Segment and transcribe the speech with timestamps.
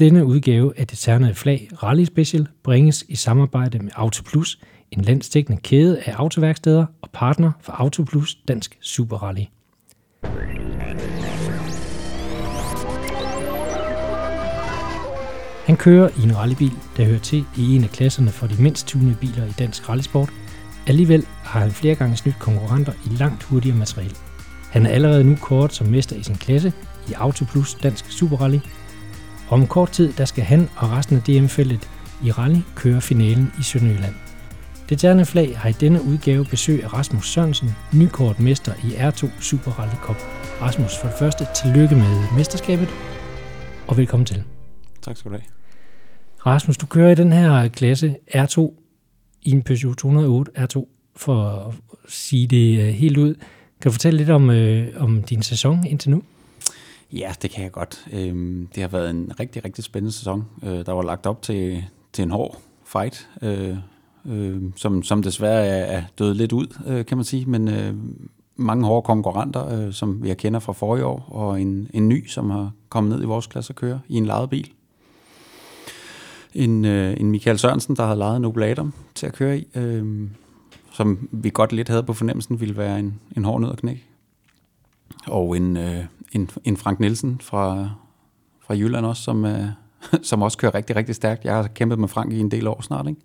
[0.00, 4.58] Denne udgave af det ternede flag Rally Special bringes i samarbejde med Autoplus,
[4.90, 9.44] en landstækkende kæde af autoværksteder og partner for Autoplus Dansk Superrally.
[15.66, 18.86] Han kører i en rallybil, der hører til i en af klasserne for de mindst
[18.86, 20.30] tunede biler i dansk rallysport.
[20.86, 24.16] Alligevel har han flere gange snydt konkurrenter i langt hurtigere materiel.
[24.70, 26.72] Han er allerede nu kort som mester i sin klasse
[27.08, 28.56] i Autoplus Dansk Superrally.
[28.56, 28.79] Rally
[29.50, 31.90] om kort tid, der skal han og resten af DM-feltet
[32.24, 34.14] i rally køre finalen i Sønderjylland.
[34.88, 39.42] Det terne flag har i denne udgave besøg af Rasmus Sørensen, nykort mester i R2
[39.42, 40.16] Super Rally Cup.
[40.62, 42.88] Rasmus, for det første, tillykke med mesterskabet,
[43.88, 44.42] og velkommen til.
[45.02, 45.46] Tak skal du have.
[46.46, 48.58] Rasmus, du kører i den her klasse R2
[49.42, 51.74] i en Peugeot 208 R2, for at
[52.08, 53.34] sige det øh, helt ud.
[53.80, 56.22] Kan du fortælle lidt om, øh, om din sæson indtil nu?
[57.12, 58.06] Ja, det kan jeg godt.
[58.12, 60.44] Øhm, det har været en rigtig, rigtig spændende sæson.
[60.62, 63.76] Øh, der var lagt op til, til en hård fight, øh,
[64.26, 67.46] øh, som, som desværre er, er død lidt ud, øh, kan man sige.
[67.46, 67.94] Men øh,
[68.56, 72.50] mange hårde konkurrenter, øh, som jeg kender fra forrige år, og en, en ny, som
[72.50, 74.70] har kommet ned i vores klasse og kører i en lejet bil.
[76.54, 79.66] En, øh, en Michael Sørensen, der havde lejet en Opel Adam til at køre i,
[79.74, 80.28] øh,
[80.92, 84.04] som vi godt lidt havde på fornemmelsen ville være en, en hård nød at knække.
[85.26, 87.90] Og en, øh, en, en Frank Nielsen fra,
[88.66, 89.64] fra Jylland også, som, øh,
[90.22, 91.44] som også kører rigtig, rigtig stærkt.
[91.44, 93.20] Jeg har kæmpet med Frank i en del år snart, ikke?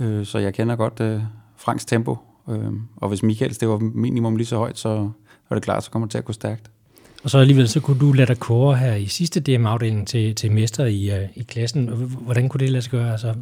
[0.00, 1.20] Øh, så jeg kender godt øh,
[1.56, 2.18] Franks tempo.
[2.48, 5.10] Øh, og hvis Michaels det var minimum lige så højt, så
[5.48, 6.70] var det klart, så kommer det til at gå stærkt.
[7.24, 10.52] Og så alligevel, så kunne du lade dig kåre her i sidste DM-afdeling til, til
[10.52, 11.88] mester i, uh, i klassen.
[12.20, 13.12] Hvordan kunne det lade sig gøre?
[13.12, 13.34] Altså,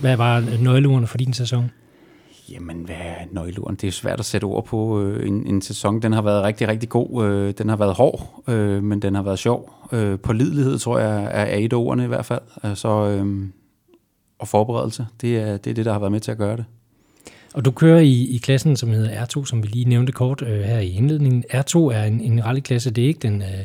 [0.00, 1.70] hvad var nøgleordene for din sæson?
[2.52, 3.76] Jamen, hvad er nøgleordene?
[3.76, 5.02] Det er svært at sætte ord på.
[5.02, 7.24] Øh, en, en sæson, den har været rigtig, rigtig god.
[7.24, 9.74] Øh, den har været hård, øh, men den har været sjov.
[9.92, 12.40] Øh, pålidelighed, tror jeg, er et af ordene i hvert fald.
[12.62, 13.46] Altså, øh,
[14.38, 16.64] og forberedelse, det er, det er det, der har været med til at gøre det.
[17.54, 20.60] Og du kører i, i klassen, som hedder R2, som vi lige nævnte kort øh,
[20.60, 21.44] her i indledningen.
[21.54, 23.64] R2 er en, en rallyklasse, det er ikke den, øh,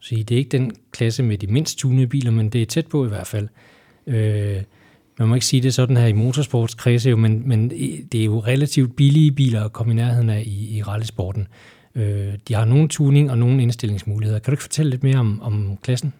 [0.00, 2.86] sige, det er ikke den klasse med de mindst tunede biler, men det er tæt
[2.86, 3.48] på i hvert fald.
[4.06, 4.62] Øh,
[5.18, 7.70] man må ikke sige det sådan her i motorsportskredse, men, men
[8.12, 11.48] det er jo relativt billige biler at komme i nærheden af i, i rallysporten.
[11.94, 14.38] Øh, de har nogle tuning og nogle indstillingsmuligheder.
[14.38, 16.12] Kan du ikke fortælle lidt mere om, om klassen?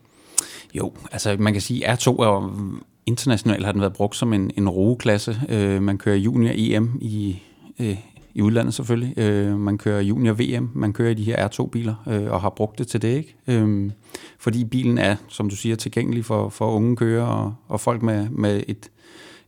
[0.74, 2.70] Jo, altså man kan sige, at R2 er
[3.06, 5.40] internationalt har den været brugt som en, en roeklasse.
[5.48, 7.42] Øh, man kører junior EM i,
[7.78, 7.96] øh,
[8.38, 9.18] i udlandet selvfølgelig.
[9.18, 10.70] Øh, man kører junior VM.
[10.74, 13.08] Man kører i de her R2-biler øh, og har brugt det til det.
[13.08, 13.36] ikke.
[13.46, 13.90] Øh,
[14.38, 18.28] fordi bilen er, som du siger, tilgængelig for, for unge kører og, og folk med,
[18.28, 18.90] med et,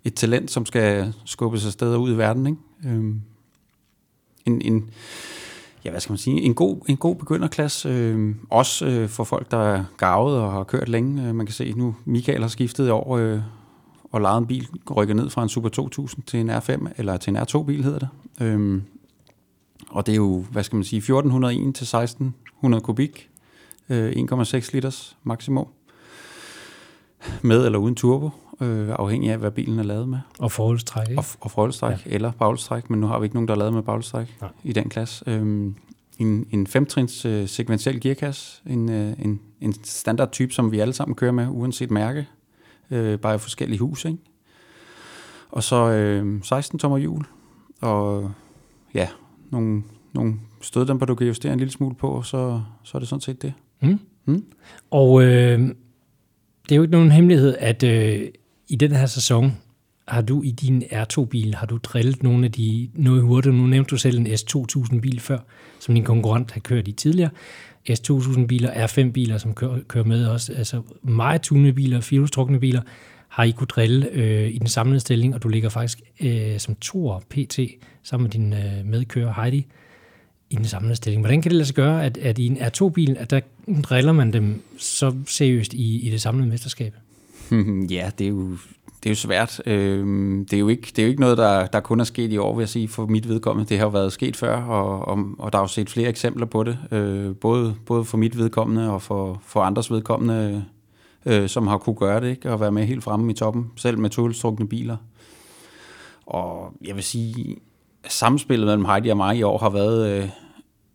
[0.05, 2.47] et talent, som skal skubbe sig steder ud i verden.
[2.47, 2.59] Ikke?
[2.85, 3.15] Øh,
[4.47, 4.91] en, en,
[5.85, 9.51] ja, hvad skal man sige, en god, en god begynderklasse, øh, også øh, for folk,
[9.51, 11.29] der er gavet og har kørt længe.
[11.29, 13.41] Øh, man kan se nu, Michael har skiftet over øh,
[14.13, 17.31] og lejet en bil, rykket ned fra en Super 2000 til en R5, eller til
[17.31, 18.09] en R2-bil hedder det.
[18.41, 18.83] Øh,
[19.91, 23.31] og det er jo, hvad skal man sige, 1401 til 1600 kubik,
[23.89, 25.67] øh, 1,6 liters maksimum,
[27.43, 28.31] med eller uden turbo
[28.61, 30.19] øh, afhængig af, hvad bilen er lavet med.
[30.39, 31.21] Og forholdstræk, ikke?
[31.21, 32.11] Og, og forholdstræk, ja.
[32.15, 34.47] eller bagelstræk, men nu har vi ikke nogen, der er lavet med bagelstræk ja.
[34.65, 35.25] i den klasse.
[35.27, 35.75] Øhm,
[36.19, 40.95] en, en femtrins øh, sekventiel gearkasse, en, øh, en, en standard type, som vi alle
[40.95, 42.29] sammen kører med, uanset mærke,
[42.91, 44.19] øh, bare i forskellige hus, ikke?
[45.51, 47.25] Og så øh, 16 tommer hjul,
[47.81, 48.33] og
[48.95, 49.09] ja,
[49.51, 49.83] nogle,
[50.15, 53.43] nogle støddæmper, du kan justere en lille smule på, så, så er det sådan set
[53.43, 53.53] det.
[53.83, 53.99] Mm.
[54.25, 54.45] Mm.
[54.91, 55.61] Og øh,
[56.69, 58.29] det er jo ikke nogen hemmelighed, at øh,
[58.69, 59.53] i den her sæson
[60.09, 63.55] har du i din R2-bil, har du drillet nogle af de noget hurtigt.
[63.55, 65.39] Nu nævnte du selv en S2000-bil før,
[65.81, 67.31] som din konkurrent har kørt i tidligere.
[67.91, 70.53] S2000-biler, R5-biler, som kører, kører med også.
[70.53, 72.83] Altså meget tunede biler, firehjulstrukne biler,
[73.31, 76.75] har I kunne drille øh, i den samlede stilling, og du ligger faktisk øh, som
[76.75, 77.59] toer PT
[78.03, 79.67] sammen med din øh, medkører Heidi
[80.51, 81.23] i den samlede stilling.
[81.23, 83.41] Hvordan kan det lade sig gøre, at, at i en R2-bil, at der
[83.83, 86.95] driller man dem så seriøst i, i det samlede mesterskab?
[87.97, 88.51] ja, det er jo,
[89.03, 89.63] det er jo svært.
[89.67, 92.33] Øhm, det, er jo ikke, det er jo ikke noget, der, der kun er sket
[92.33, 93.69] i år, vil jeg sige, for mit vedkommende.
[93.69, 96.47] Det har jo været sket før, og, og, og der er jo set flere eksempler
[96.47, 100.65] på det, øh, både, både for mit vedkommende og for, for andres vedkommende,
[101.27, 102.53] øh, som har kunne gøre det, ikke?
[102.53, 104.97] og være med helt fremme i toppen, selv med togelstrukne biler.
[106.27, 107.57] Og jeg vil sige,
[108.09, 110.29] samspillet mellem Heidi og mig i år har været øh,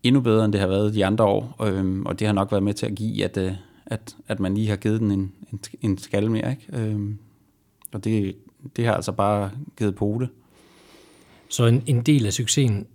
[0.03, 2.63] endnu bedre, end det har været de andre år, øh, og det har nok været
[2.63, 3.53] med til at give, at, øh,
[3.85, 6.51] at, at man lige har givet den en, en, en skal mere.
[6.51, 6.83] Ikke?
[6.83, 6.99] Øh,
[7.93, 8.35] og det,
[8.75, 10.29] det har altså bare givet det.
[11.49, 12.87] Så en, en del af succesen,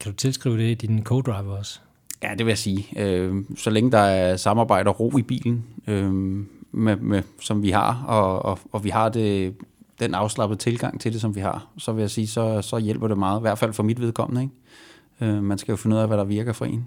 [0.00, 1.80] kan du tilskrive det i din co-driver også?
[2.22, 2.86] Ja, det vil jeg sige.
[2.96, 7.70] Øh, så længe der er samarbejde og ro i bilen, øh, med, med, som vi
[7.70, 9.54] har, og, og, og vi har det,
[10.00, 13.08] den afslappede tilgang til det, som vi har, så vil jeg sige, så, så hjælper
[13.08, 14.42] det meget, i hvert fald for mit vedkommende.
[14.42, 15.32] Ikke?
[15.34, 16.86] Øh, man skal jo finde ud af, hvad der virker for en.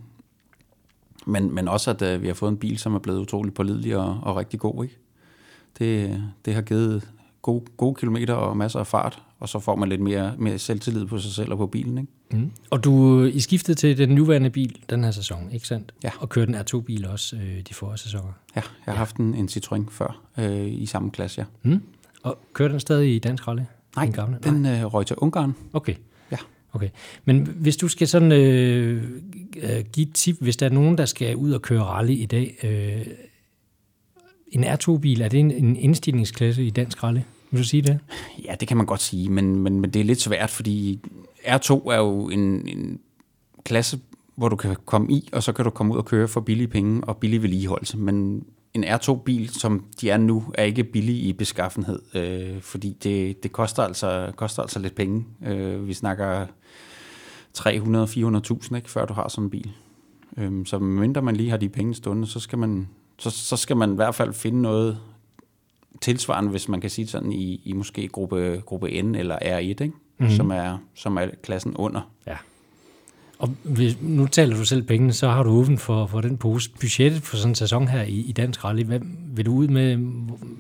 [1.26, 3.98] Men, men også, at øh, vi har fået en bil, som er blevet utrolig pålidelig
[3.98, 4.84] og, og rigtig god.
[4.84, 4.98] Ikke?
[5.80, 7.10] Det, det har givet
[7.42, 11.06] gode, gode kilometer og masser af fart, og så får man lidt mere, mere selvtillid
[11.06, 11.98] på sig selv og på bilen.
[11.98, 12.12] Ikke?
[12.32, 12.52] Mm.
[12.70, 15.94] Og du I skiftede til den nuværende bil den her sæson, ikke sandt?
[16.04, 16.12] Ja.
[16.20, 18.34] Og kørte den R2-bil også øh, de forrige sæsoner.
[18.56, 18.98] Ja, jeg har ja.
[18.98, 21.70] haft en, en Citroën før øh, i samme klasse, ja.
[21.72, 21.82] Mm.
[22.24, 23.62] Og kører den stadig i dansk rally?
[23.96, 24.38] Nej, den, gamle?
[24.44, 25.56] den øh, røg til Ungarn.
[25.74, 25.96] Okay.
[26.32, 26.38] Ja.
[26.74, 26.90] Okay.
[27.26, 29.04] Men hvis du skal sådan øh,
[29.64, 32.26] øh, give et tip, hvis der er nogen, der skal ud og køre rally i
[32.26, 33.14] dag, øh,
[34.52, 37.22] en R2-bil, er det en, en indstigningsklasse i dansk rally?
[37.52, 38.00] Vil du sige det?
[38.46, 41.00] Ja, det kan man godt sige, men, men, men det er lidt svært, fordi
[41.46, 43.00] R2 er jo en, en
[43.64, 44.00] klasse,
[44.36, 46.68] hvor du kan komme i, og så kan du komme ud og køre for billige
[46.68, 47.98] penge og billig vedligeholdelse.
[47.98, 53.44] Men en R2-bil, som de er nu, er ikke billig i beskaffenhed, øh, fordi det,
[53.44, 55.26] det koster, altså, koster altså lidt penge.
[55.46, 56.46] Øh, vi snakker
[57.58, 59.72] 300-400.000, ikke, før du har sådan en bil.
[60.38, 62.88] Øh, så mindre man lige har de penge stående, så skal man,
[63.20, 65.00] så, så skal man i hvert fald finde noget
[66.02, 69.86] tilsvarende, hvis man kan sige sådan, i, i måske gruppe, gruppe N eller R1, ikke?
[69.86, 70.36] Mm-hmm.
[70.36, 72.02] Som, er, som er klassen under.
[72.28, 72.36] Ja.
[73.40, 76.70] Og hvis, nu taler du selv pengene, så har du åben for, for den pose.
[76.82, 79.00] Budgettet for sådan en sæson her i, i Dansk Rally, hvad
[79.36, 79.98] vil du ud med,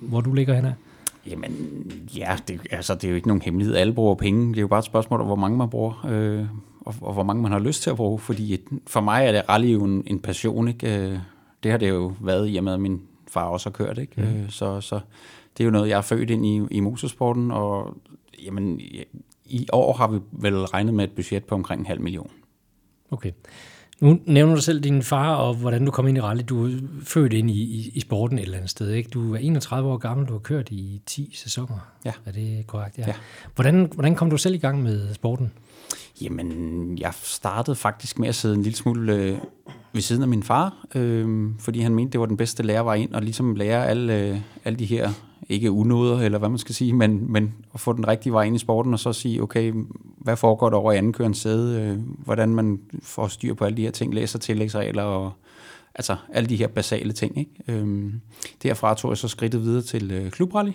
[0.02, 0.76] hvor du ligger henne?
[1.28, 1.52] Jamen,
[2.18, 3.76] ja, det, altså, det er jo ikke nogen hemmelighed.
[3.76, 4.50] Alle bruger penge.
[4.50, 6.46] Det er jo bare et spørgsmål om, hvor mange man bruger, øh,
[6.82, 8.20] og, og hvor mange man har lyst til at bruge.
[8.20, 8.58] Fordi
[8.88, 10.68] for mig er det rally jo en, en passion.
[10.68, 10.98] Ikke?
[10.98, 11.18] Øh,
[11.64, 13.98] det har det jo været i og med, at min far også har kørt.
[13.98, 14.22] Ikke?
[14.22, 14.44] Mm.
[14.44, 15.00] Øh, så, så
[15.58, 17.98] det er jo noget, jeg er født ind i, i motorsporten, og
[18.44, 18.80] jamen,
[19.46, 22.32] i år har vi vel regnet med et budget på omkring en halv million.
[23.12, 23.32] Okay.
[24.02, 26.42] Nu nævner du selv din far, og hvordan du kom ind i rally.
[26.50, 26.72] Du er
[27.04, 28.92] født ind i, i, i sporten et eller andet sted.
[28.92, 29.10] Ikke?
[29.10, 31.92] Du er 31 år gammel, du har kørt i 10 sæsoner.
[32.06, 32.12] Ja.
[32.26, 32.98] Er det korrekt?
[32.98, 33.04] Ja.
[33.08, 33.14] ja.
[33.56, 35.52] Hvordan, hvordan kom du selv i gang med sporten?
[36.22, 39.38] Jamen, jeg startede faktisk med at sidde en lille smule øh,
[39.94, 43.14] ved siden af min far, øh, fordi han mente, det var den bedste lærervej ind,
[43.14, 45.10] og ligesom lære alle, øh, alle de her
[45.52, 48.56] ikke unåder, eller hvad man skal sige, men, men at få den rigtige vej ind
[48.56, 49.74] i sporten, og så sige, okay,
[50.18, 53.82] hvad foregår der over i anden sæde, øh, hvordan man får styr på alle de
[53.82, 55.32] her ting, læser tillægsregler, og
[55.96, 57.38] altså alle de her basale ting.
[57.38, 57.52] Ikke?
[57.68, 58.14] Øh,
[58.64, 60.72] derfra tog jeg så skridtet videre til øh, klubrally,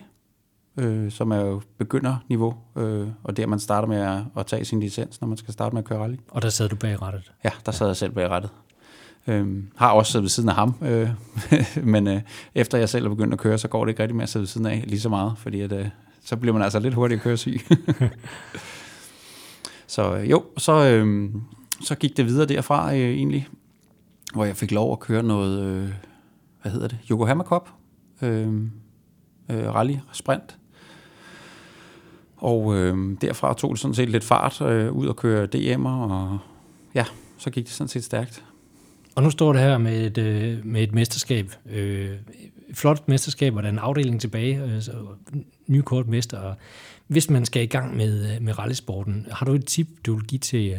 [0.78, 4.80] øh, som er jo begynderniveau, øh, og der man starter med at, at tage sin
[4.80, 6.16] licens, når man skal starte med at køre rally.
[6.28, 7.32] Og der sad du bag rattet?
[7.44, 8.50] Ja, der sad jeg selv bag rattet.
[9.28, 11.10] Øhm, har også siddet ved siden af ham, øh,
[11.94, 12.20] men øh,
[12.54, 14.42] efter jeg selv er begyndt at køre, så går det ikke rigtig med at sidde
[14.42, 15.88] ved siden af lige så meget, fordi at, øh,
[16.24, 17.60] så bliver man altså lidt hurtigt køresyg.
[19.86, 21.30] så øh, jo, så, øh,
[21.80, 23.48] så gik det videre derfra øh, egentlig,
[24.34, 25.88] hvor jeg fik lov at køre noget, øh,
[26.62, 27.68] hvad hedder det, Yokohama Cup,
[28.22, 28.48] øh,
[29.50, 30.58] øh, rally, sprint.
[32.36, 36.38] Og øh, derfra tog det sådan set lidt fart øh, ud og køre DM'er, og
[36.94, 37.04] ja,
[37.36, 38.44] så gik det sådan set stærkt.
[39.16, 41.52] Og nu står det her med et, øh, med et mesterskab.
[41.70, 42.10] Øh,
[42.74, 44.92] flot mesterskab, og der er en afdeling tilbage, øh, så
[45.66, 46.54] ny kort mester.
[47.06, 50.26] Hvis man skal i gang med, øh, med rallysporten, har du et tip, du vil
[50.26, 50.78] give til, øh,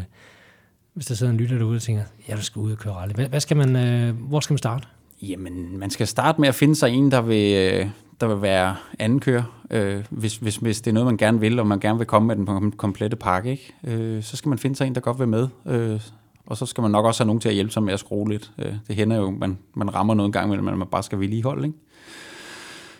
[0.94, 3.13] hvis der sidder en lytter derude og tænker, ja, du skal ud og køre rally.
[3.13, 4.88] Hvad, hvad skal man, øh, hvor skal man starte?
[5.22, 7.88] Jamen, man skal starte med at finde sig en, der vil, øh,
[8.22, 9.63] der vil være anden kører.
[9.72, 12.27] Øh, hvis, hvis, hvis det er noget, man gerne vil, og man gerne vil komme
[12.27, 13.74] med den komplette pakke, ikke?
[13.84, 15.48] Øh, så skal man finde sig en, der godt vil med.
[15.65, 16.01] Øh,
[16.48, 18.30] og så skal man nok også have nogen til at hjælpe sig med at skrue
[18.30, 18.51] lidt.
[18.60, 21.20] Øh, det hænder jo, man, man rammer noget en gang imellem, men man bare skal
[21.20, 21.68] vedligeholde.
[21.68, 21.77] Ikke?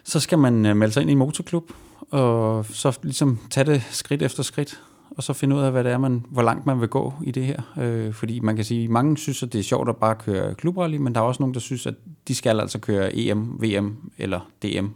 [0.04, 1.72] Så skal man øh, melde sig ind i en motorklub,
[2.12, 5.92] og så ligesom tage det skridt efter skridt, og så finde ud af, hvad det
[5.92, 7.62] er, man, hvor langt man vil gå i det her.
[7.77, 10.98] Øh, fordi man kan sige, mange synes, at det er sjovt at bare køre klubrally,
[10.98, 11.96] men der er også nogen, der synes, at
[12.27, 14.88] de skal altså køre EM, VM eller DM.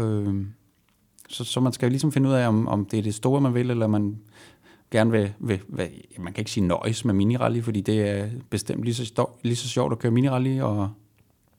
[0.00, 0.46] Øh,
[1.28, 3.54] så, så man skal ligesom finde ud af, om, om det er det store, man
[3.54, 4.18] vil, eller man
[4.90, 5.88] gerne vil, vil, vil
[6.18, 9.68] man kan ikke sige nøjes med minirally, fordi det er bestemt lige så, lige så
[9.68, 10.90] sjovt at køre minirally og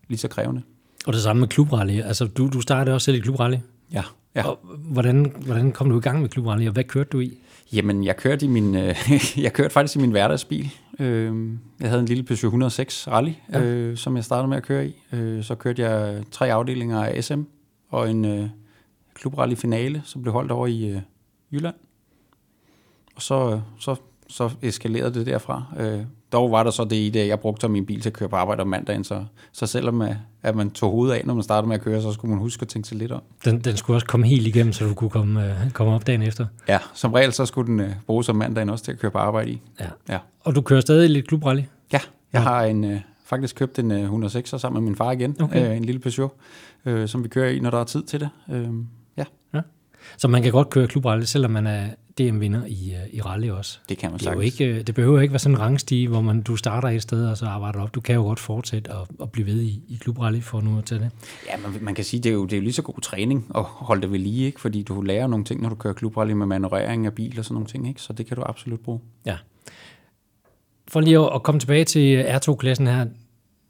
[0.07, 0.61] lige så krævende.
[1.07, 2.01] Og det samme med klubrally.
[2.01, 3.57] Altså, du, du startede også selv i klubrally.
[3.93, 4.03] Ja.
[4.35, 4.47] ja.
[4.47, 7.37] Og hvordan, hvordan kom du i gang med klubrally, og hvad kørte du i?
[7.73, 8.95] Jamen, jeg kørte, i min, øh,
[9.45, 10.69] jeg kørte faktisk i min hverdagsbil.
[10.99, 13.61] Øh, jeg havde en lille Peugeot 106 Rally, ja.
[13.61, 14.95] øh, som jeg startede med at køre i.
[15.11, 17.41] Øh, så kørte jeg tre afdelinger af SM,
[17.89, 18.49] og en øh,
[19.13, 21.01] klubrally finale, som blev holdt over i øh,
[21.51, 21.75] Jylland.
[23.17, 23.95] Og så, så,
[24.27, 25.63] så eskalerede det derfra.
[25.79, 25.99] Øh,
[26.31, 28.35] dog var der så det i det, jeg brugte min bil til at køre på
[28.35, 31.67] arbejde om mandagen, så, så selvom at, at man tog hovedet af, når man startede
[31.67, 33.21] med at køre, så skulle man huske at tænke sig lidt om.
[33.45, 36.21] Den, den skulle også komme helt igennem, så du kunne komme, uh, komme op dagen
[36.21, 36.45] efter?
[36.67, 39.17] Ja, som regel så skulle den uh, bruges om mandagen også til at køre på
[39.17, 39.61] arbejde i.
[39.79, 39.87] Ja.
[40.09, 40.19] ja.
[40.43, 41.61] Og du kører stadig lidt klubrally?
[41.61, 42.01] Ja, jeg
[42.33, 42.39] ja.
[42.39, 45.41] har en uh, faktisk købt en 106 øh, sammen med min far igen.
[45.41, 45.69] Okay.
[45.69, 46.31] Øh, en lille Peugeot,
[46.85, 48.29] øh, som vi kører i, når der er tid til det.
[48.51, 48.69] Øh,
[49.17, 49.23] ja.
[49.53, 49.61] ja.
[50.17, 51.85] Så man kan godt køre klubrally, selvom man er
[52.17, 53.79] DM-vinder i, øh, i rally også.
[53.89, 56.07] Det kan man det, er jo ikke, øh, det behøver ikke være sådan en rangstige,
[56.07, 57.95] hvor man, du starter et sted og så arbejder op.
[57.95, 60.99] Du kan jo godt fortsætte og, og blive ved i, i klubrally for nu til
[60.99, 61.11] det.
[61.47, 63.51] Ja, man, man kan sige, det er, jo, det er jo lige så god træning
[63.55, 64.61] at holde det ved lige, ikke?
[64.61, 67.53] fordi du lærer nogle ting, når du kører klubrally med manøvrering af bil og sådan
[67.53, 68.01] nogle ting, ikke?
[68.01, 68.99] så det kan du absolut bruge.
[69.25, 69.37] Ja.
[70.87, 73.05] For lige at komme tilbage til R2-klassen her,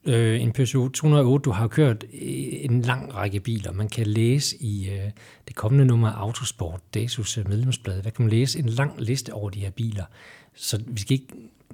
[0.08, 3.72] øh, en Peugeot 208, du har kørt en lang række biler.
[3.72, 5.12] Man kan læse i øh,
[5.48, 9.34] det kommende nummer af Autosport, Dasus øh, medlemsblad, der kan man læse en lang liste
[9.34, 10.06] over de her biler.
[10.56, 11.28] Så vi skal ikke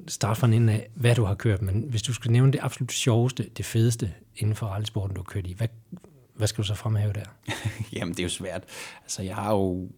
[0.08, 2.92] starte fra en af, hvad du har kørt, men hvis du skal nævne det absolut
[2.92, 5.68] sjoveste, det fedeste inden for rallysporten, du har kørt i, hvad,
[6.36, 7.26] hvad skal du så fremhæve der?
[7.96, 8.64] Jamen, det er jo svært.
[9.04, 9.90] Altså, jeg har jo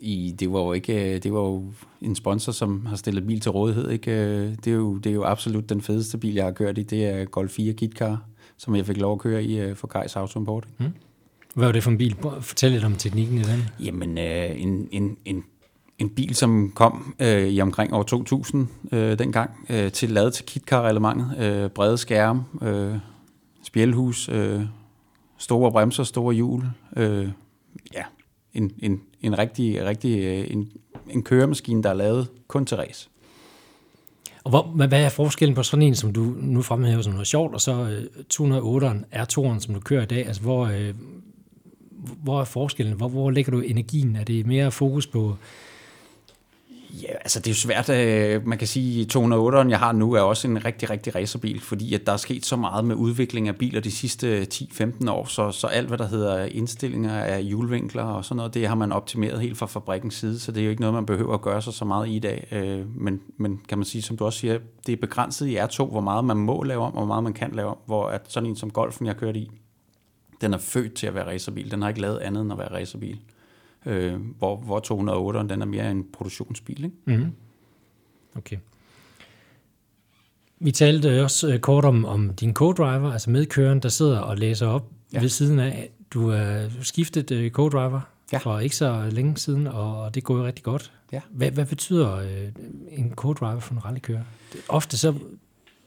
[0.00, 3.40] i, det var jo ikke, øh, det var jo en sponsor, som har stillet bil
[3.40, 3.90] til rådighed.
[3.90, 4.10] Ikke?
[4.10, 6.82] Øh, det, er jo, det er jo absolut den fedeste bil, jeg har kørt i.
[6.82, 8.22] Det er Golf 4 KitKar,
[8.56, 10.68] som jeg fik lov at køre i øh, for Gejs Auto Import.
[10.78, 10.86] Mm.
[11.54, 12.16] Hvad var det for en bil?
[12.40, 13.64] Fortæl lidt om teknikken i den.
[13.84, 15.44] Jamen, øh, en, en, en,
[15.98, 20.44] en bil, som kom øh, i omkring år 2000 øh, dengang, øh, til lavet til
[20.44, 21.38] KitKar-reglementet.
[21.38, 22.94] Øh, brede skærme, øh,
[23.62, 24.62] spjælhus, øh,
[25.38, 26.64] store bremser, store hjul.
[26.96, 27.28] Øh,
[27.94, 28.02] ja,
[28.54, 30.72] en, en, en rigtig, rigtig øh, en,
[31.10, 33.08] en køremaskine, der er lavet kun til race.
[34.44, 37.54] Og hvor, hvad er forskellen på sådan en, som du nu fremhæver som noget sjovt,
[37.54, 37.88] og så uh,
[38.34, 40.26] 208'eren, R2'eren, som du kører i dag?
[40.26, 40.94] Altså, hvor, øh,
[42.22, 42.96] hvor er forskellen?
[42.96, 44.16] Hvor, hvor lægger du energien?
[44.16, 45.36] Er det mere fokus på
[46.90, 47.88] Ja, altså det er jo svært.
[47.88, 51.60] Øh, man kan sige, at 208'eren, jeg har nu, er også en rigtig, rigtig racerbil,
[51.60, 55.24] fordi at der er sket så meget med udvikling af biler de sidste 10-15 år,
[55.24, 58.92] så, så alt, hvad der hedder indstillinger af hjulvinkler og sådan noget, det har man
[58.92, 61.62] optimeret helt fra fabrikkens side, så det er jo ikke noget, man behøver at gøre
[61.62, 62.48] sig så meget i i dag.
[62.52, 65.84] Øh, men, men kan man sige, som du også siger, det er begrænset i R2,
[65.84, 68.22] hvor meget man må lave om, og hvor meget man kan lave om, hvor at
[68.28, 69.50] sådan en som Golfen, jeg kørte i,
[70.40, 71.70] den er født til at være racerbil.
[71.70, 73.18] Den har ikke lavet andet end at være racerbil
[73.86, 76.84] øh, hvor, hvor 208'eren den er mere en produktionsbil.
[76.84, 76.96] Ikke?
[77.18, 77.32] Mm.
[78.36, 78.56] Okay.
[80.60, 84.66] Vi talte også øh, kort om, om din co-driver, altså medkøren, der sidder og læser
[84.66, 85.20] op ja.
[85.20, 85.90] ved siden af.
[86.10, 88.00] Du er skiftet uh, co-driver
[88.32, 88.38] ja.
[88.38, 90.92] for ikke så længe siden, og det går jo rigtig godt.
[91.12, 91.20] Ja.
[91.30, 94.22] Hvad, hvad betyder uh, en co-driver for en rallykører?
[94.68, 95.14] Ofte så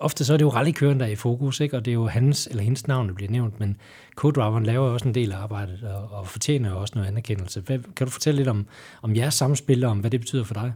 [0.01, 1.77] ofte så er det jo rallykøren, der er i fokus, ikke?
[1.77, 3.77] og det er jo hans eller hendes navn, der bliver nævnt, men
[4.21, 7.61] co-driveren laver også en del af arbejdet og, og fortjener også noget anerkendelse.
[7.61, 8.65] Hvad, kan du fortælle lidt om,
[9.01, 10.73] om jeres samspil, og om hvad det betyder for dig?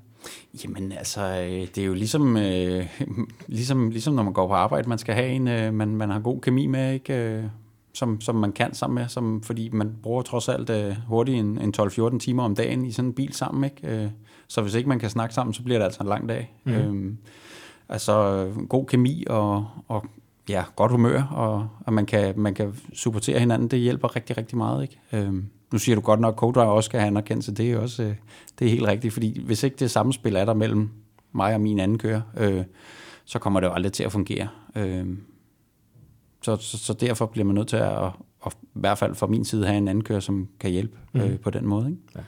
[0.63, 1.37] Jamen altså,
[1.75, 2.85] det er jo ligesom, øh,
[3.47, 6.19] ligesom, ligesom når man går på arbejde, man skal have en, øh, man, man har
[6.19, 7.13] god kemi med, ikke?
[7.13, 7.43] Øh,
[7.93, 11.61] som, som man kan sammen med, som, fordi man bruger trods alt øh, hurtigt en,
[11.61, 13.63] en 12-14 timer om dagen i sådan en bil sammen.
[13.63, 14.03] Ikke?
[14.03, 14.09] Øh,
[14.47, 16.53] så hvis ikke man kan snakke sammen, så bliver det altså en lang dag.
[16.63, 16.73] Mm.
[16.73, 17.13] Øh,
[17.89, 20.05] Altså god kemi og, og
[20.49, 24.57] ja, godt humør, og, og man, kan, man kan supportere hinanden, det hjælper rigtig, rigtig
[24.57, 24.81] meget.
[24.81, 24.99] Ikke?
[25.13, 28.03] Øhm, nu siger du godt nok, at co også skal have anerkendelse, det er også
[28.03, 28.15] øh,
[28.59, 30.89] det er helt rigtigt, fordi hvis ikke det samspil er der mellem
[31.31, 32.63] mig og min anden kører, øh,
[33.25, 34.47] så kommer det jo aldrig til at fungere.
[34.75, 35.05] Øh,
[36.41, 38.03] så, så, så derfor bliver man nødt til at,
[38.45, 41.31] at, i hvert fald fra min side, have en anden kører, som kan hjælpe øh,
[41.31, 41.37] mm.
[41.37, 41.89] på den måde.
[41.89, 42.01] Ikke?
[42.15, 42.21] Ja.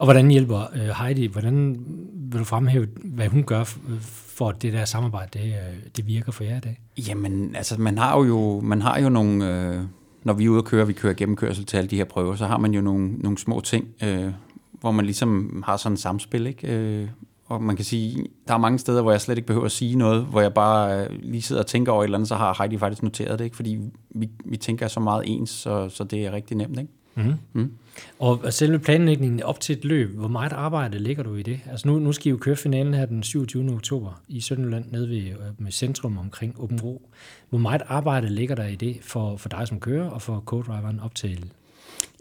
[0.00, 4.62] Og hvordan hjælper øh, Heidi, hvordan vil du fremhæve, hvad hun gør øh, for at
[4.62, 6.80] det der samarbejde, det, øh, det virker for jer i dag?
[7.08, 9.80] Jamen, altså man har jo, man har jo nogle, øh,
[10.24, 12.46] når vi er ude og køre, vi kører gennemkørsel til alle de her prøver, så
[12.46, 14.32] har man jo nogle, nogle små ting, øh,
[14.80, 16.68] hvor man ligesom har sådan et samspil, ikke?
[16.76, 17.08] Øh,
[17.46, 19.96] og man kan sige, der er mange steder, hvor jeg slet ikke behøver at sige
[19.96, 22.56] noget, hvor jeg bare øh, lige sidder og tænker over et eller andet, så har
[22.58, 23.56] Heidi faktisk noteret det, ikke?
[23.56, 23.78] fordi
[24.10, 26.78] vi, vi tænker så meget ens, så, så det er rigtig nemt.
[26.78, 26.92] Ikke?
[27.24, 27.60] Mm.
[27.60, 27.72] Mm.
[28.18, 31.60] Og selve planlægningen op til et løb, hvor meget arbejde ligger du i det?
[31.70, 33.74] Altså nu, nu skal I jo køre finalen her den 27.
[33.74, 37.02] oktober i Sønderland, nede ved, øh, med centrum omkring Åben Ro.
[37.50, 41.04] Hvor meget arbejde ligger der i det for, for dig som kører og for co-driveren
[41.04, 41.52] op til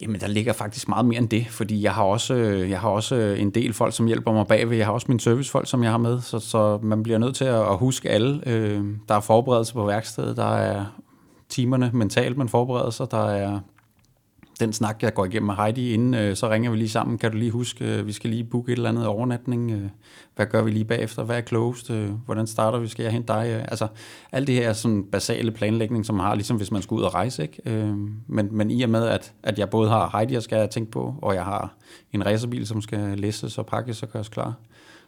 [0.02, 2.90] Jamen, der ligger faktisk meget mere end det, fordi jeg har også, øh, jeg har
[2.90, 4.78] også øh, en del folk, som hjælper mig bagved.
[4.78, 7.46] Jeg har også min servicefolk, som jeg har med, så, så man bliver nødt til
[7.46, 8.42] at huske alle.
[9.08, 10.86] Der er forberedelse på værkstedet, der er
[11.50, 13.60] timerne mentalt, man forbereder sig, der er
[14.60, 17.18] den snak, jeg går igennem med Heidi inden, øh, så ringer vi lige sammen.
[17.18, 19.72] Kan du lige huske, øh, vi skal lige booke et eller andet overnatning.
[19.72, 19.90] Øh,
[20.36, 21.24] hvad gør vi lige bagefter?
[21.24, 21.92] Hvad er?
[21.92, 22.88] Øh, hvordan starter vi?
[22.88, 23.48] Skal jeg hente dig?
[23.50, 23.88] Øh, altså,
[24.32, 27.14] alt det her sådan basale planlægning, som man har, ligesom hvis man skal ud og
[27.14, 27.42] rejse.
[27.42, 27.62] Ikke?
[27.66, 27.98] Øh,
[28.28, 31.16] men, men i og med, at, at jeg både har Heidi, jeg skal tænke på,
[31.22, 31.76] og jeg har
[32.14, 34.54] en racerbil, som skal læses og pakkes og gøres klar,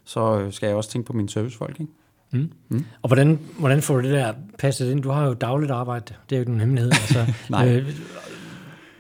[0.03, 1.79] så skal jeg også tænke på mine servicefolk.
[1.79, 1.91] Ikke?
[2.31, 2.51] Mm.
[2.69, 2.85] Mm.
[3.01, 5.01] Og hvordan, hvordan får du det der passet ind?
[5.01, 6.91] Du har jo dagligt arbejde, det er jo ikke nogen hemmelighed.
[6.91, 7.75] Altså, Nej.
[7.75, 7.95] Øh,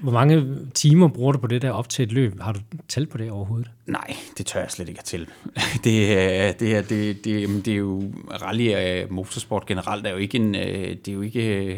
[0.01, 2.39] Hvor mange timer bruger du på det der op til et løb?
[2.41, 3.71] Har du talt på det overhovedet?
[3.85, 5.27] Nej, det tør jeg slet ikke at til.
[5.83, 8.03] Det, er- det, er, det, det, det er jo
[8.41, 11.75] rally og motorsport generelt er jo ikke en, øh, det er jo ikke, øh,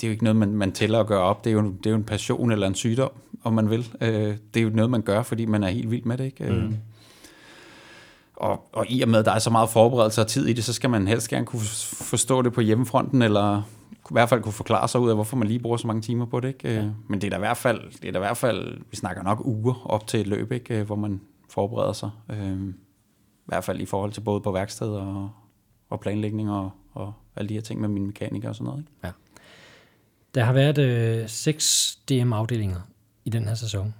[0.00, 1.44] det er jo ikke noget, man, man tæller og gør op.
[1.44, 3.10] Det er, jo, det er jo en passion eller en sygdom,
[3.44, 3.88] om man vil.
[4.00, 6.24] Øh, Det er jo noget, man gør, fordi man er helt vild med det.
[6.24, 6.44] Ikke?
[6.52, 6.76] Mm.
[8.36, 10.64] Og, og i og med, at der er så meget forberedelse og tid i det,
[10.64, 14.52] så skal man helst gerne kunne forstå det på hjemmefronten, eller i hvert fald kunne
[14.52, 16.48] forklare sig ud af, hvorfor man lige bruger så mange timer på det.
[16.48, 16.74] Ikke?
[16.74, 16.90] Ja.
[17.08, 19.22] Men det er da i hvert fald, det er da i hvert fald, vi snakker
[19.22, 20.78] nok uger op til et løb, ikke?
[20.78, 22.10] Øh, hvor man forbereder sig.
[22.30, 22.72] Øh, I
[23.46, 25.30] hvert fald i forhold til både på værksted og,
[25.90, 28.84] og planlægning og, og alle de her ting med mine mekanikere og sådan noget.
[29.04, 29.16] Ikke?
[30.34, 32.80] Der har været øh, seks DM-afdelinger
[33.24, 33.94] i den her sæson.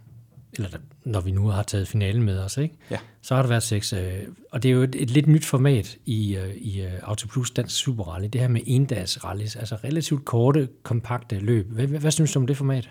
[0.56, 0.68] Eller
[1.04, 2.74] når vi nu har taget finalen med os, ikke?
[2.90, 2.98] Ja.
[3.22, 3.92] Så har der været seks.
[3.92, 7.50] Øh, og det er jo et, et lidt nyt format i, øh, i øh, Autoplus
[7.50, 8.28] Dansk Super Rally.
[8.32, 11.70] Det her med endags rallys, altså relativt korte, kompakte løb.
[11.72, 12.90] Hvad, hvad, hvad synes du om det format?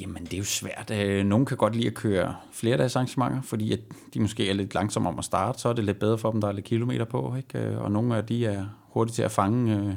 [0.00, 0.90] Jamen, det er jo svært.
[0.94, 3.80] Øh, Nogle kan godt lide at køre flere dages arrangementer, fordi at
[4.14, 6.40] de måske er lidt langsomme om at starte, så er det lidt bedre for dem,
[6.40, 7.34] der er lidt kilometer på.
[7.36, 7.58] Ikke?
[7.58, 9.94] Øh, Og nogle af de er hurtige til at fange, øh,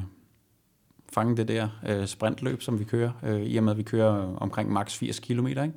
[1.12, 4.36] fange det der øh, sprintløb, som vi kører, øh, i og med, at vi kører
[4.36, 5.46] omkring maks 80 km.
[5.46, 5.72] Ikke?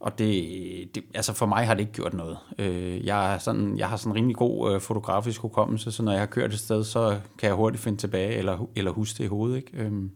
[0.00, 2.38] Og det, det, altså for mig har det ikke gjort noget.
[2.58, 6.12] Øh, jeg, er sådan, jeg har sådan en rimelig god øh, fotografisk hukommelse, så når
[6.12, 9.24] jeg har kørt et sted, så kan jeg hurtigt finde tilbage, eller, eller huske det
[9.24, 9.56] i hovedet.
[9.56, 9.70] Ikke?
[9.74, 10.10] Øhm,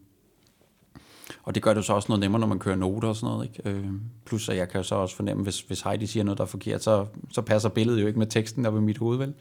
[1.43, 3.49] og det gør det så også noget nemmere, når man kører noter og sådan noget.
[3.57, 3.69] Ikke?
[3.69, 3.91] Øh,
[4.25, 6.83] plus at jeg kan så også fornemme, hvis, hvis Heidi siger noget, der er forkert,
[6.83, 9.33] så, så passer billedet jo ikke med teksten der ved mit hoved, vel?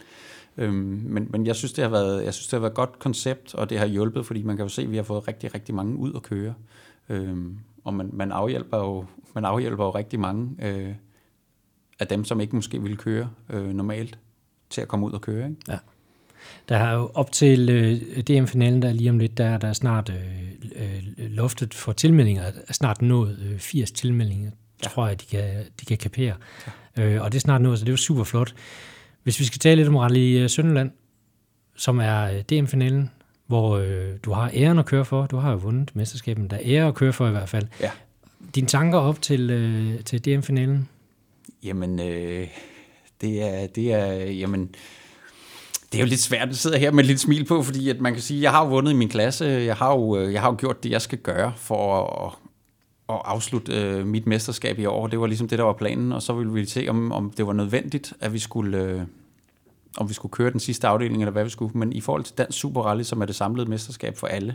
[0.57, 2.99] Øhm, men, men jeg synes, det har været, jeg synes, det har været et godt
[2.99, 5.55] koncept, og det har hjulpet, fordi man kan jo se, at vi har fået rigtig,
[5.55, 6.55] rigtig mange ud at køre.
[7.09, 10.95] Øhm, og man, man, afhjælper jo, man afhjælper jo rigtig mange øh,
[12.01, 14.19] af dem, som ikke måske ville køre øh, normalt,
[14.71, 15.49] til at komme ud og køre.
[15.49, 15.79] Ikke?
[16.69, 19.73] Der har jo op til øh, DM-finalen, der er lige om lidt, der er der
[19.73, 24.51] snart øh, øh, loftet for tilmeldinger, er snart nået øh, 80 tilmeldinger,
[24.83, 24.89] ja.
[24.89, 26.35] tror jeg, de kan, de kan kapere.
[26.97, 27.03] Ja.
[27.05, 28.55] Øh, og det er snart nået, så det er jo super flot.
[29.23, 30.91] Hvis vi skal tale lidt om Rally øh, Sønderland,
[31.77, 33.11] som er øh, DM-finalen,
[33.51, 35.27] hvor øh, du har æren at køre for.
[35.27, 37.67] Du har jo vundet mesterskabet, der er ære at køre for i hvert fald.
[37.81, 37.91] Ja.
[38.55, 40.89] Dine tanker op til, øh, til DM-finalen?
[41.63, 42.49] Jamen, øh,
[43.21, 44.75] det er, det er, jamen,
[45.93, 48.01] det er jo lidt svært at sidde her med et lille smil på, fordi at
[48.01, 50.41] man kan sige, jeg har jo vundet i min klasse, jeg har jo, øh, jeg
[50.41, 52.33] har jo gjort det, jeg skal gøre for at,
[53.09, 55.07] at afslutte øh, mit mesterskab i år.
[55.07, 57.47] Det var ligesom det, der var planen, og så ville vi se, om, om det
[57.47, 59.01] var nødvendigt, at vi skulle, øh,
[59.97, 61.79] om vi skulle køre den sidste afdeling, eller hvad vi skulle.
[61.79, 64.55] Men i forhold til Dansk Super Rally, som er det samlede mesterskab for alle,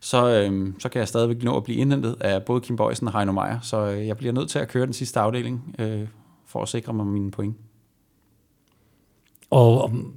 [0.00, 3.18] så, øh, så kan jeg stadigvæk nå at blive indhentet af både Kim Bøjsen og
[3.18, 3.58] Heino Meier.
[3.62, 6.00] Så øh, jeg bliver nødt til at køre den sidste afdeling, øh,
[6.46, 7.56] for at sikre mig mine point.
[9.50, 10.12] Og om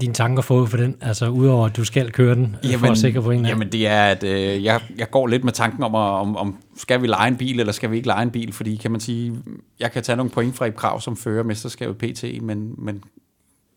[0.00, 2.98] dine tanker forud for den, altså udover at du skal køre den, jamen, for at
[2.98, 3.48] sikre point.
[3.48, 7.02] Jamen det er, at øh, jeg, jeg går lidt med tanken om, om, om, skal
[7.02, 9.42] vi lege en bil, eller skal vi ikke lege en bil, fordi kan man sige,
[9.80, 13.02] jeg kan tage nogle point fra et krav, som fører mesterskabet PT, men, men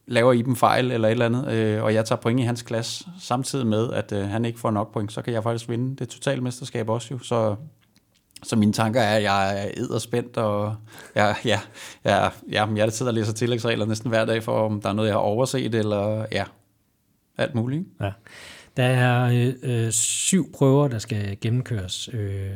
[0.07, 3.05] laver Iben fejl eller et eller andet, øh, og jeg tager point i hans klasse,
[3.19, 6.09] samtidig med, at øh, han ikke får nok point, så kan jeg faktisk vinde det
[6.09, 7.55] totale mesterskab også jo, så,
[8.43, 10.75] så mine tanker er, at jeg er edderspændt, og
[11.15, 11.59] jeg, ja,
[12.05, 15.09] ja, ja, jeg sidder og læser tillægsregler næsten hver dag, for om der er noget,
[15.09, 16.43] jeg har overset, eller ja,
[17.37, 17.83] alt muligt.
[18.01, 18.11] Ja.
[18.77, 19.25] Der er
[19.63, 22.09] øh, øh, syv prøver, der skal gennemkøres.
[22.13, 22.51] Øh,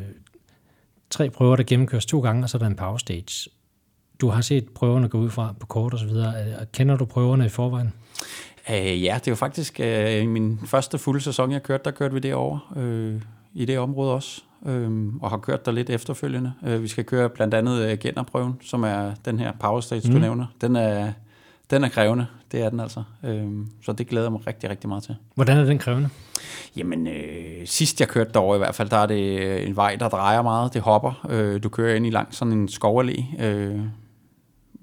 [1.10, 3.50] tre prøver, der gennemkøres to gange, og så er der en power stage.
[4.22, 6.34] Du har set prøverne gå ud fra på kort og så videre.
[6.42, 7.94] Øh, Kender du prøverne i forvejen?
[8.70, 12.14] Uh, ja, det er jo faktisk i min første fulde sæson, jeg kørte, der kørte
[12.14, 13.22] vi det over uh,
[13.54, 16.54] i det område også, uh, og har kørt der lidt efterfølgende.
[16.62, 20.14] Uh, vi skal køre blandt andet uh, Gennerprøven, som er den her power stage, mm.
[20.14, 20.46] du nævner.
[20.62, 21.12] Den er,
[21.70, 23.04] den er krævende, det er den altså.
[23.24, 25.16] Uh, så det glæder jeg mig rigtig, rigtig meget til.
[25.36, 26.10] Hvordan er den krævende?
[26.78, 30.10] Jamen, øh, sidst jeg kørte derover i hvert fald, der er det en vej, der
[30.10, 30.74] drejer meget.
[30.74, 31.26] Det hopper.
[31.30, 33.80] Øh, du kører ind i langs sådan en skovallé, øh,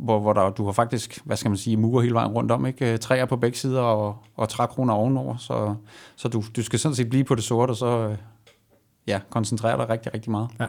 [0.02, 2.66] hvor, hvor der, du har faktisk, hvad skal man sige, mure hele vejen rundt om,
[2.66, 2.98] ikke?
[2.98, 5.74] Træer på begge sider og, og trækroner ovenover, så,
[6.16, 8.16] så du, du skal sådan set blive på det sorte, og så øh,
[9.06, 10.48] ja, koncentrere dig rigtig, rigtig meget.
[10.60, 10.66] Ja.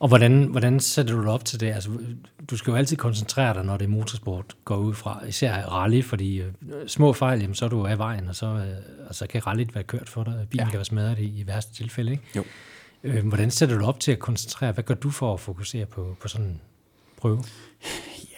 [0.00, 1.66] Og hvordan, hvordan sætter du dig op til det?
[1.66, 1.90] Altså,
[2.50, 6.02] du skal jo altid koncentrere dig, når det er motorsport går ud fra, især rally,
[6.02, 6.52] fordi øh,
[6.86, 9.74] små fejl, jamen, så er du af vejen, og så, øh, og så kan rallyt
[9.74, 10.46] være kørt for dig.
[10.50, 10.66] Bilen.
[10.66, 10.70] Ja.
[10.70, 12.24] kan være smadret i, i værste tilfælde, ikke?
[12.36, 12.44] Jo.
[13.04, 14.72] Øh, hvordan sætter du dig op til at koncentrere?
[14.72, 16.60] Hvad gør du for at fokusere på, på sådan en
[17.16, 17.44] prøve?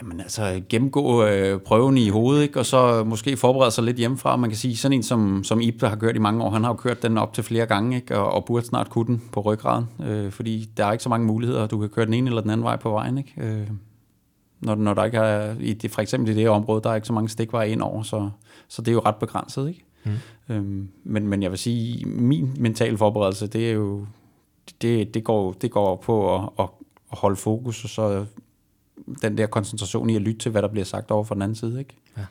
[0.00, 2.59] Jamen altså, gennemgå øh, prøven i hovedet, ikke?
[2.59, 4.37] og så måske forberede sig lidt hjemmefra.
[4.37, 6.62] Man kan sige, sådan en som, som Ib, der har kørt i mange år, han
[6.62, 8.18] har jo kørt den op til flere gange, ikke?
[8.18, 11.26] Og, og burde snart kunne den på ryggraden, øh, fordi der er ikke så mange
[11.26, 11.66] muligheder.
[11.66, 13.32] Du kan køre den ene eller den anden vej på vejen, ikke?
[13.37, 13.68] Øh,
[14.61, 16.94] når, når der ikke er, i det, for eksempel i det her område, der er
[16.94, 18.30] ikke så mange stikveje ind over, så,
[18.68, 19.85] så det er jo ret begrænset, ikke?
[20.04, 20.54] Mm.
[20.54, 24.06] Øhm, men, men jeg vil sige, min mentale forberedelse, det er jo
[24.82, 26.68] det, det, går, det går på at, at,
[27.12, 28.24] at holde fokus, og så
[29.22, 31.56] den der koncentration i at lytte til, hvad der bliver sagt over fra den anden
[31.56, 31.78] side.
[31.78, 31.94] Ikke?
[32.16, 32.24] Ja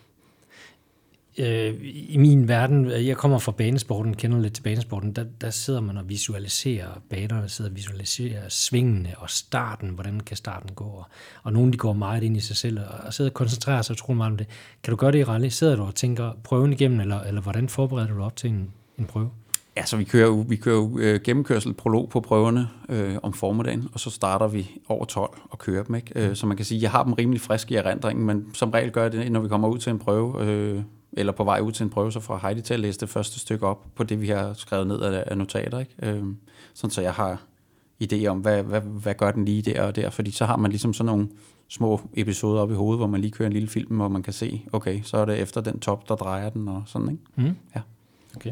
[1.37, 5.49] øh, i min verden, øh, jeg kommer fra banesporten, kender lidt til banesporten, der, der
[5.49, 10.85] sidder man og visualiserer banerne, sidder og visualiserer svingene og starten, hvordan kan starten gå.
[10.85, 11.05] Og,
[11.43, 13.93] og nogle de går meget ind i sig selv og, og sidder og koncentrerer sig
[13.93, 14.47] utrolig meget om det.
[14.83, 15.47] Kan du gøre det i rally?
[15.47, 19.05] Sidder du og tænker prøven igennem, eller, eller hvordan forbereder du op til en, en
[19.05, 19.29] prøve?
[19.77, 23.33] Ja, så vi kører jo, vi kører jo øh, gennemkørsel prolog på prøverne øh, om
[23.33, 25.95] formiddagen, og så starter vi over 12 og kører dem.
[25.95, 26.11] Ikke?
[26.15, 28.91] Øh, så man kan sige, jeg har dem rimelig friske i erindringen, men som regel
[28.91, 30.45] gør jeg det, når vi kommer ud til en prøve.
[30.45, 30.81] Øh,
[31.13, 33.39] eller på vej ud til en prøve, så får Heidi til at læse det første
[33.39, 35.79] stykke op på det, vi har skrevet ned af, notater.
[35.79, 35.95] Ikke?
[36.03, 36.37] Øhm,
[36.73, 37.41] sådan så jeg har
[38.03, 40.71] idé om, hvad, hvad, hvad gør den lige der og der, fordi så har man
[40.71, 41.27] ligesom sådan nogle
[41.67, 44.33] små episoder op i hovedet, hvor man lige kører en lille film, hvor man kan
[44.33, 47.23] se, okay, så er det efter den top, der drejer den og sådan, ikke?
[47.49, 47.55] Mm.
[47.75, 47.81] Ja.
[48.35, 48.51] Okay.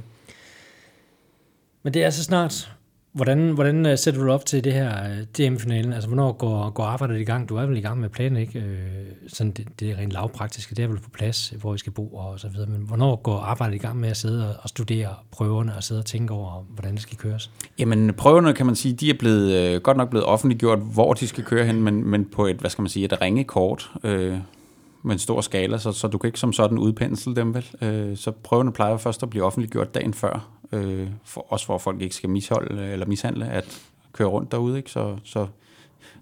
[1.83, 2.73] Men det er så snart
[3.13, 5.93] Hvordan, hvordan øh, sætter du op til det her øh, DM-finalen?
[5.93, 7.49] Altså, hvornår går, går arbejdet i gang?
[7.49, 8.59] Du er vel i gang med planen, ikke?
[8.59, 8.77] Øh,
[9.27, 12.07] sådan det, det er rent lavpraktiske, det er vel på plads, hvor I skal bo
[12.07, 12.69] og så videre.
[12.69, 16.05] Men hvornår går arbejdet i gang med at sidde og studere prøverne og sidde og
[16.05, 17.51] tænke over, hvordan det skal køres?
[17.79, 21.27] Jamen, prøverne kan man sige, de er blevet, øh, godt nok blevet offentliggjort, hvor de
[21.27, 23.91] skal køre hen, men, men på et, hvad skal man sige, et ringekort.
[24.03, 24.37] Øh,
[25.05, 27.65] med en stor skala, så, så du kan ikke som sådan udpensle dem vel.
[27.81, 31.81] Øh, så prøverne plejer først at blive offentliggjort dagen før, øh, for, også for at
[31.81, 33.81] folk ikke skal misholde eller mishandle at
[34.13, 34.91] køre rundt derude, ikke?
[34.91, 35.47] Så, så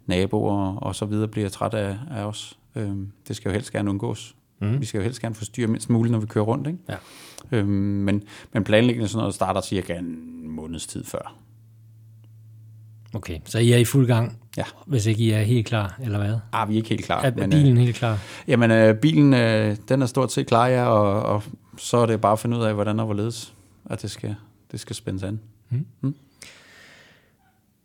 [0.06, 2.58] naboer og så videre bliver træt af, af os.
[2.76, 2.92] Øh,
[3.28, 4.36] det skal jo helst gerne undgås.
[4.60, 4.82] Mm.
[4.82, 6.68] Vi skal jo helst gerne forstyrre mindst muligt, når vi kører rundt.
[6.68, 6.80] Ikke?
[6.90, 6.96] Ja.
[7.52, 11.36] Øh, men, men planlægningen sådan noget starter cirka en måneds tid før.
[13.14, 14.64] Okay, så I er i fuld gang, ja.
[14.86, 16.36] hvis ikke I er helt klar, eller hvad?
[16.54, 17.22] Ah, vi er ikke helt klar.
[17.22, 18.20] Er, men, bilen øh, helt klar?
[18.48, 21.44] Jamen, øh, bilen øh, den er stort set klar, ja, og, og
[21.78, 23.54] så er det bare at finde ud af, hvordan og hvorledes,
[23.86, 24.36] at det skal,
[24.72, 25.40] det skal spændes an.
[25.70, 25.86] Mm.
[26.02, 26.16] Mm.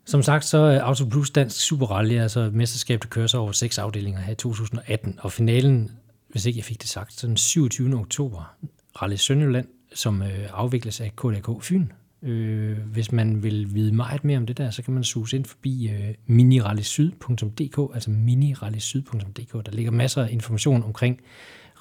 [0.05, 3.41] Som sagt, så er Auto Plus Dansk Super Rally, altså et mesterskab, der kører sig
[3.41, 5.91] over seks afdelinger her i 2018, og finalen,
[6.29, 7.95] hvis ikke jeg fik det sagt, så den 27.
[7.95, 8.57] oktober,
[9.03, 11.87] Rally Sønderjylland, som øh, afvikles af KDK Fyn,
[12.23, 15.45] Øh, hvis man vil vide meget mere om det der, så kan man suge ind
[15.45, 19.53] forbi øh, minirallysyd.dk, altså minirallysyd.dk.
[19.53, 21.21] Der ligger masser af information omkring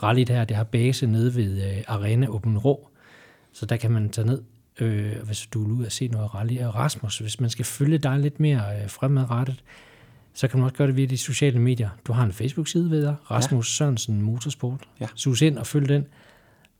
[0.03, 0.45] rally der.
[0.45, 2.89] Det har base nede ved øh, Arena Open Rå,
[3.55, 4.41] så der kan man tage ned,
[4.79, 6.59] øh, hvis du vil ud og se noget rally.
[6.59, 9.63] Og Rasmus, hvis man skal følge dig lidt mere øh, fremadrettet,
[10.33, 11.89] så kan man også gøre det via de sociale medier.
[12.07, 13.85] Du har en Facebook-side ved dig, Rasmus ja.
[13.85, 14.79] Sørensen Motorsport.
[14.99, 15.07] Ja.
[15.15, 16.05] Sus ind og følg den.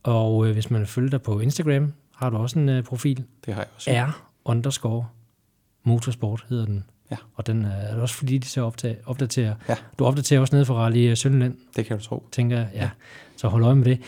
[0.02, 3.24] Og øh, hvis man vil følge dig på Instagram, har du også en uh, profil?
[3.46, 3.90] Det har jeg også.
[3.90, 5.06] R underscore
[5.84, 6.84] motorsport hedder den.
[7.10, 7.16] Ja.
[7.34, 9.54] Og den uh, er det også fordi, de så optage, opdaterer.
[9.68, 9.76] Ja.
[9.98, 11.56] Du opdaterer også nede for Rally Sønderland.
[11.76, 12.28] Det kan du tro.
[12.32, 12.82] Tænker jeg, ja.
[12.82, 12.90] ja.
[13.36, 14.00] Så hold øje med det.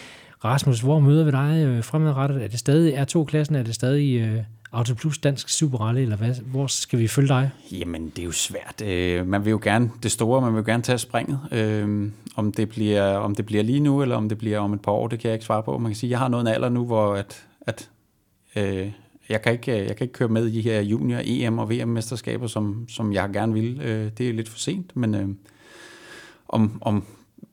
[0.44, 2.44] Rasmus, hvor møder vi dig øh, fremadrettet?
[2.44, 3.56] Er det stadig R2-klassen?
[3.56, 6.00] Er det stadig øh, Auto Plus Dansk Super Rally?
[6.00, 6.34] Eller hvad?
[6.34, 7.50] Hvor skal vi følge dig?
[7.72, 8.82] Jamen, det er jo svært.
[8.84, 11.40] Øh, man vil jo gerne det store, man vil jo gerne tage springet.
[11.52, 14.82] Øh, om, det bliver, om det bliver lige nu, eller om det bliver om et
[14.82, 15.78] par år, det kan jeg ikke svare på.
[15.78, 17.90] Man kan sige, jeg har noget en alder nu, hvor at, at
[18.56, 18.92] Øh,
[19.28, 22.46] jeg, kan ikke, jeg kan ikke køre med i de her junior, EM og VM-mesterskaber,
[22.46, 23.80] som, som jeg gerne vil.
[23.80, 25.28] Øh, det er lidt for sent, men øh,
[26.48, 27.04] om, om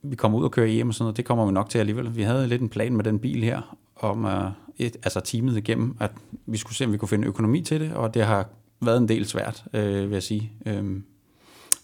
[0.01, 2.15] vi kommer ud og kører hjem og sådan noget, det kommer vi nok til alligevel.
[2.15, 4.31] Vi havde lidt en plan med den bil her, om uh,
[4.77, 6.11] et, altså teamet igennem, at
[6.45, 8.49] vi skulle se, om vi kunne finde økonomi til det, og det har
[8.81, 10.51] været en del svært, øh, vil jeg sige.
[10.65, 11.01] Øh,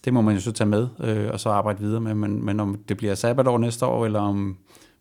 [0.04, 2.60] det må man jo så tage med, øh, og så arbejde videre med, men, men
[2.60, 4.56] om det bliver sabbatår næste år, eller om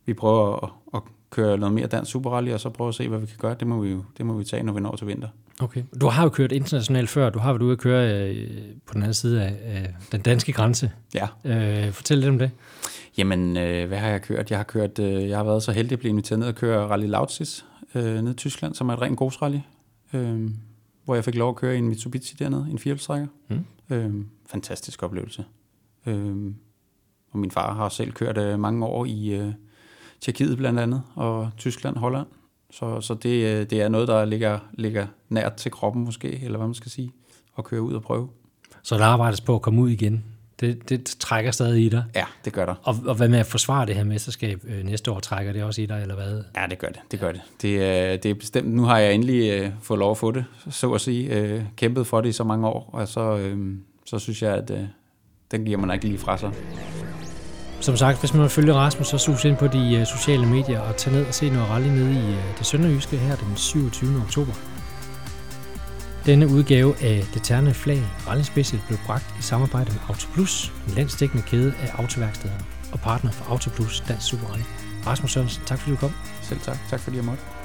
[0.05, 3.19] vi prøver at, at køre noget mere dansk superrally, og så prøve at se, hvad
[3.19, 3.55] vi kan gøre.
[3.59, 5.27] Det må vi jo det må vi tage, når vi når til vinter.
[5.61, 5.83] Okay.
[6.01, 7.29] Du har jo kørt internationalt før.
[7.29, 10.53] Du har været ude at køre øh, på den anden side af, af den danske
[10.53, 10.91] grænse.
[11.13, 11.27] Ja.
[11.45, 12.51] Øh, fortæl lidt om det.
[13.17, 14.49] Jamen, øh, hvad har jeg kørt?
[14.49, 16.87] Jeg har kørt, øh, jeg har været så heldig at blive inviteret ned og køre
[16.87, 17.65] Rally Lautsis
[17.95, 19.59] øh, ned i Tyskland, som er et rent godsrally.
[20.13, 20.49] Øh,
[21.05, 23.27] hvor jeg fik lov at køre i en Mitsubishi dernede, en firehjulstrækker.
[23.49, 23.65] Mm.
[23.89, 24.13] Øh,
[24.45, 25.45] fantastisk oplevelse.
[26.05, 26.53] Øh,
[27.31, 29.29] og min far har selv kørt øh, mange år i...
[29.29, 29.53] Øh,
[30.21, 32.27] Tjekkiet blandt andet, og Tyskland, Holland.
[32.71, 36.57] Så, så det, øh, det er noget, der ligger, ligger nært til kroppen måske, eller
[36.57, 37.12] hvad man skal sige,
[37.57, 38.29] at køre ud og prøve.
[38.84, 40.23] Så der arbejdes på at komme ud igen?
[40.60, 42.03] Det, det trækker stadig i dig?
[42.15, 42.75] Ja, det gør der.
[42.84, 45.81] Og, og hvad med at forsvare det her mesterskab øh, næste år, trækker det også
[45.81, 46.43] i dig, eller hvad?
[46.55, 46.99] Ja, det gør det.
[47.12, 47.41] Det gør det.
[47.62, 48.73] Det, øh, det er bestemt.
[48.73, 51.36] Nu har jeg endelig øh, fået lov at få det, så at sige.
[51.36, 54.71] Øh, kæmpet for det i så mange år, og så, øh, så synes jeg, at
[54.71, 54.84] øh,
[55.51, 56.51] den giver man ikke lige fra sig.
[57.81, 60.79] Som sagt, hvis man vil følge Rasmus, så sus ind på de øh, sociale medier
[60.79, 64.21] og tag ned og se noget rally nede i øh, det sønderjyske her den 27.
[64.21, 64.51] oktober.
[66.25, 70.93] Denne udgave af Det Terne Flag Rally Special blev bragt i samarbejde med Autoplus, en
[70.93, 72.53] landsdækkende kæde af autoværksteder
[72.91, 74.63] og partner for Autoplus Dansk Super Rally.
[75.07, 76.11] Rasmus Sørensen, tak fordi du kom.
[76.41, 76.77] Selv tak.
[76.89, 77.61] Tak fordi jeg måtte.